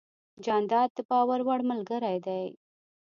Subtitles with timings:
[0.45, 2.45] جانداد د باور وړ ملګری دی.